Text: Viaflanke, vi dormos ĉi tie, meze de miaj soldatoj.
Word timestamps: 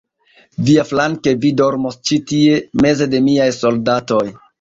Viaflanke, 0.69 1.33
vi 1.43 1.51
dormos 1.61 1.97
ĉi 2.11 2.17
tie, 2.31 2.55
meze 2.87 3.09
de 3.13 3.21
miaj 3.27 3.47
soldatoj. 3.59 4.23